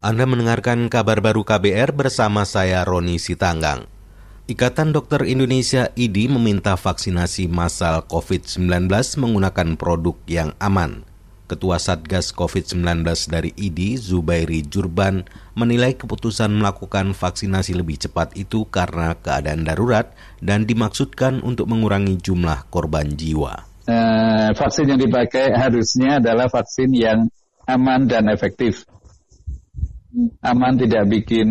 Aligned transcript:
Anda 0.00 0.24
mendengarkan 0.24 0.88
kabar 0.88 1.20
baru 1.20 1.44
KBR 1.44 1.92
bersama 1.92 2.48
saya 2.48 2.88
Roni 2.88 3.20
Sitanggang. 3.20 3.84
Ikatan 4.48 4.96
Dokter 4.96 5.28
Indonesia 5.28 5.92
IDI 5.92 6.24
meminta 6.32 6.72
vaksinasi 6.72 7.52
massal 7.52 8.08
COVID-19 8.08 8.88
menggunakan 9.20 9.76
produk 9.76 10.16
yang 10.24 10.56
aman. 10.56 11.04
Ketua 11.44 11.76
Satgas 11.76 12.32
COVID-19 12.32 12.80
dari 13.28 13.52
IDI, 13.52 14.00
Zubairi 14.00 14.64
Jurban, 14.64 15.28
menilai 15.52 15.92
keputusan 15.92 16.48
melakukan 16.48 17.12
vaksinasi 17.12 17.76
lebih 17.76 18.00
cepat 18.00 18.32
itu 18.40 18.64
karena 18.72 19.20
keadaan 19.20 19.68
darurat 19.68 20.16
dan 20.40 20.64
dimaksudkan 20.64 21.44
untuk 21.44 21.68
mengurangi 21.68 22.16
jumlah 22.16 22.72
korban 22.72 23.04
jiwa. 23.04 23.68
Eh, 23.84 24.48
vaksin 24.56 24.96
yang 24.96 25.00
dipakai 25.04 25.52
harusnya 25.52 26.24
adalah 26.24 26.48
vaksin 26.48 26.88
yang 26.96 27.28
aman 27.68 28.08
dan 28.08 28.32
efektif 28.32 28.88
aman 30.42 30.74
tidak 30.76 31.04
bikin 31.08 31.50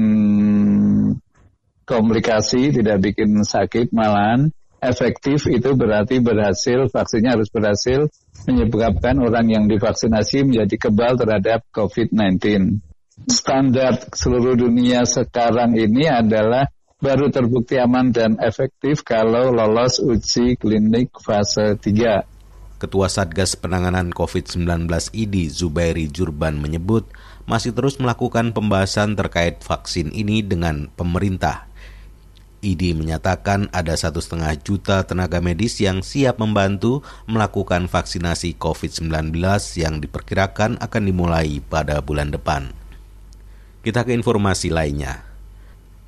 komplikasi, 1.88 2.70
tidak 2.70 3.02
bikin 3.02 3.42
sakit, 3.42 3.90
malahan 3.90 4.54
efektif 4.80 5.48
itu 5.52 5.76
berarti 5.76 6.24
berhasil, 6.24 6.88
vaksinnya 6.88 7.36
harus 7.36 7.52
berhasil 7.52 8.08
menyebabkan 8.48 9.20
orang 9.20 9.52
yang 9.52 9.64
divaksinasi 9.68 10.48
menjadi 10.48 10.90
kebal 10.90 11.20
terhadap 11.20 11.68
COVID-19. 11.76 12.80
Standar 13.28 14.00
seluruh 14.16 14.56
dunia 14.56 15.04
sekarang 15.04 15.76
ini 15.76 16.08
adalah 16.08 16.72
baru 17.04 17.28
terbukti 17.28 17.76
aman 17.76 18.16
dan 18.16 18.40
efektif 18.40 19.04
kalau 19.04 19.52
lolos 19.52 20.00
uji 20.00 20.56
klinik 20.56 21.12
fase 21.20 21.76
3. 21.76 22.80
Ketua 22.80 23.12
Satgas 23.12 23.60
Penanganan 23.60 24.16
COVID-19 24.16 24.88
ID 25.12 25.52
Zubairi 25.52 26.08
Jurban 26.08 26.64
menyebut 26.64 27.12
masih 27.50 27.74
terus 27.74 27.98
melakukan 27.98 28.54
pembahasan 28.54 29.18
terkait 29.18 29.66
vaksin 29.66 30.14
ini 30.14 30.46
dengan 30.46 30.86
pemerintah. 30.94 31.66
ID 32.62 32.94
menyatakan 32.94 33.72
ada 33.74 33.98
satu 33.98 34.22
setengah 34.22 34.54
juta 34.62 35.02
tenaga 35.08 35.42
medis 35.42 35.82
yang 35.82 36.06
siap 36.06 36.38
membantu 36.38 37.02
melakukan 37.26 37.90
vaksinasi 37.90 38.54
COVID-19 38.62 39.34
yang 39.82 39.98
diperkirakan 39.98 40.78
akan 40.78 41.04
dimulai 41.04 41.58
pada 41.66 42.04
bulan 42.06 42.30
depan. 42.30 42.70
Kita 43.82 44.06
ke 44.06 44.14
informasi 44.14 44.70
lainnya. 44.70 45.26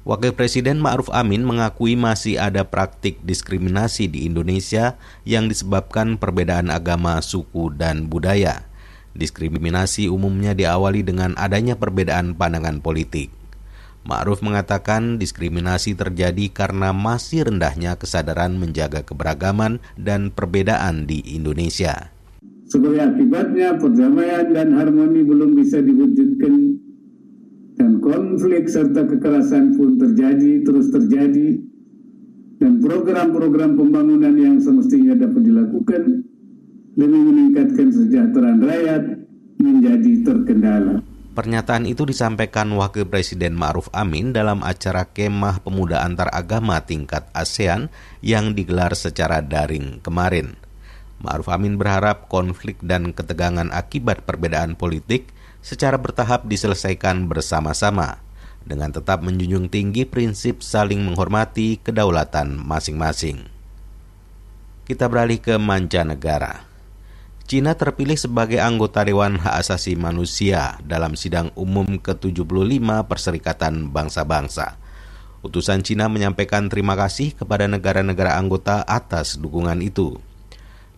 Wakil 0.01 0.33
Presiden 0.33 0.81
Ma'ruf 0.81 1.13
Amin 1.13 1.45
mengakui 1.45 1.93
masih 1.93 2.41
ada 2.41 2.65
praktik 2.65 3.21
diskriminasi 3.21 4.09
di 4.09 4.25
Indonesia 4.25 4.97
yang 5.23 5.45
disebabkan 5.45 6.17
perbedaan 6.17 6.73
agama, 6.73 7.21
suku, 7.21 7.69
dan 7.73 8.09
budaya. 8.09 8.70
Diskriminasi 9.11 10.07
umumnya 10.07 10.55
diawali 10.55 11.03
dengan 11.03 11.35
adanya 11.35 11.75
perbedaan 11.75 12.35
pandangan 12.39 12.79
politik. 12.79 13.31
Ma'ruf 14.01 14.41
mengatakan 14.41 15.21
diskriminasi 15.21 15.93
terjadi 15.93 16.49
karena 16.49 16.89
masih 16.89 17.45
rendahnya 17.45 17.99
kesadaran 18.01 18.57
menjaga 18.57 19.05
keberagaman 19.05 19.77
dan 19.93 20.33
perbedaan 20.33 21.05
di 21.05 21.21
Indonesia. 21.37 22.09
Sebagai 22.65 23.13
akibatnya, 23.13 23.77
perdamaian 23.77 24.47
dan 24.55 24.73
harmoni 24.73 25.21
belum 25.21 25.53
bisa 25.59 25.83
diwujudkan 25.83 26.81
dan 27.77 27.99
konflik 28.01 28.65
serta 28.71 29.05
kekerasan 29.05 29.75
pun 29.77 29.99
terjadi 29.99 30.63
terus 30.65 30.89
terjadi 30.89 31.61
dan 32.63 32.77
program-program 32.81 33.73
pembangunan 33.73 34.33
yang 34.37 34.57
semestinya 34.61 35.17
dapat 35.17 35.41
dilakukan 35.45 36.03
demi 37.01 37.17
meningkatkan 37.17 37.89
kesejahteraan 37.89 38.61
rakyat 38.61 39.03
menjadi 39.57 40.11
terkendala. 40.21 41.01
Pernyataan 41.31 41.89
itu 41.89 42.05
disampaikan 42.05 42.69
Wakil 42.77 43.09
Presiden 43.09 43.57
Ma'ruf 43.57 43.89
Amin 43.95 44.35
dalam 44.35 44.61
acara 44.61 45.09
kemah 45.09 45.65
pemuda 45.65 46.05
antar 46.05 46.29
agama 46.29 46.77
tingkat 46.85 47.25
ASEAN 47.33 47.89
yang 48.21 48.53
digelar 48.53 48.93
secara 48.93 49.41
daring 49.41 49.97
kemarin. 50.05 50.53
Ma'ruf 51.25 51.49
Amin 51.49 51.81
berharap 51.81 52.29
konflik 52.29 52.77
dan 52.85 53.17
ketegangan 53.17 53.73
akibat 53.73 54.27
perbedaan 54.27 54.77
politik 54.77 55.33
secara 55.65 55.97
bertahap 55.97 56.45
diselesaikan 56.45 57.25
bersama-sama 57.25 58.21
dengan 58.61 58.93
tetap 58.93 59.25
menjunjung 59.25 59.73
tinggi 59.73 60.05
prinsip 60.05 60.61
saling 60.61 61.01
menghormati 61.01 61.81
kedaulatan 61.81 62.59
masing-masing. 62.61 63.49
Kita 64.85 65.07
beralih 65.07 65.39
ke 65.39 65.55
mancanegara. 65.55 66.70
Cina 67.51 67.75
terpilih 67.75 68.15
sebagai 68.15 68.63
anggota 68.63 69.03
Dewan 69.03 69.35
Hak 69.35 69.59
Asasi 69.59 69.99
Manusia 69.99 70.79
dalam 70.87 71.19
sidang 71.19 71.51
umum 71.59 71.99
ke-75 71.99 72.47
Perserikatan 73.11 73.91
Bangsa-Bangsa. 73.91 74.79
Utusan 75.43 75.83
Cina 75.83 76.07
menyampaikan 76.07 76.71
terima 76.71 76.95
kasih 76.95 77.35
kepada 77.35 77.67
negara-negara 77.67 78.39
anggota 78.39 78.87
atas 78.87 79.35
dukungan 79.35 79.83
itu. 79.83 80.15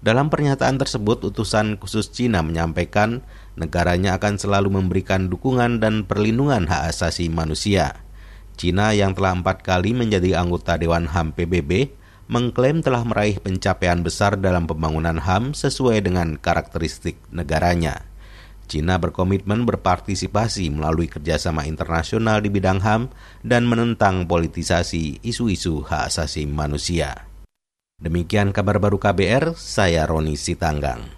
Dalam 0.05 0.29
pernyataan 0.29 0.77
tersebut, 0.77 1.25
utusan 1.25 1.81
khusus 1.81 2.13
Cina 2.13 2.45
menyampaikan 2.45 3.25
negaranya 3.57 4.21
akan 4.21 4.37
selalu 4.37 4.77
memberikan 4.77 5.33
dukungan 5.33 5.81
dan 5.81 6.05
perlindungan 6.05 6.69
hak 6.69 6.93
asasi 6.93 7.33
manusia. 7.33 8.05
Cina 8.61 8.93
yang 8.93 9.17
telah 9.17 9.33
empat 9.33 9.65
kali 9.65 9.97
menjadi 9.97 10.37
anggota 10.37 10.77
Dewan 10.77 11.09
HAM 11.09 11.33
PBB 11.33 12.02
mengklaim 12.31 12.81
telah 12.81 13.03
meraih 13.03 13.37
pencapaian 13.39 14.01
besar 14.01 14.39
dalam 14.39 14.65
pembangunan 14.65 15.19
HAM 15.19 15.53
sesuai 15.53 16.03
dengan 16.03 16.39
karakteristik 16.39 17.19
negaranya. 17.29 18.07
Cina 18.65 18.97
berkomitmen 18.97 19.67
berpartisipasi 19.69 20.71
melalui 20.73 21.11
kerjasama 21.11 21.67
internasional 21.69 22.41
di 22.41 22.49
bidang 22.49 22.81
HAM 22.81 23.13
dan 23.45 23.67
menentang 23.69 24.25
politisasi 24.25 25.21
isu-isu 25.21 25.83
hak 25.85 26.09
asasi 26.09 26.47
manusia. 26.49 27.27
Demikian 28.01 28.49
kabar 28.49 28.81
baru 28.81 28.97
KBR, 28.97 29.53
saya 29.53 30.09
Roni 30.09 30.35
Sitanggang. 30.35 31.13